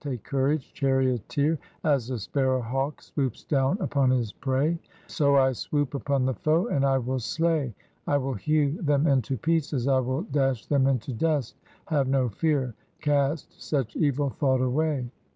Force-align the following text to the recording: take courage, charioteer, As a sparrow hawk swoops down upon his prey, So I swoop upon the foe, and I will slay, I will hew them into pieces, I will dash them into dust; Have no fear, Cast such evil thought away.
take 0.03 0.23
courage, 0.23 0.73
charioteer, 0.73 1.59
As 1.83 2.09
a 2.09 2.17
sparrow 2.17 2.59
hawk 2.59 3.03
swoops 3.03 3.43
down 3.43 3.77
upon 3.79 4.09
his 4.09 4.33
prey, 4.33 4.79
So 5.05 5.35
I 5.35 5.51
swoop 5.51 5.93
upon 5.93 6.25
the 6.25 6.33
foe, 6.33 6.69
and 6.69 6.83
I 6.83 6.97
will 6.97 7.19
slay, 7.19 7.75
I 8.07 8.17
will 8.17 8.33
hew 8.33 8.81
them 8.81 9.05
into 9.05 9.37
pieces, 9.37 9.87
I 9.87 9.99
will 9.99 10.23
dash 10.23 10.65
them 10.65 10.87
into 10.87 11.13
dust; 11.13 11.55
Have 11.85 12.07
no 12.07 12.29
fear, 12.29 12.73
Cast 12.99 13.61
such 13.61 13.95
evil 13.95 14.31
thought 14.31 14.61
away. 14.61 15.07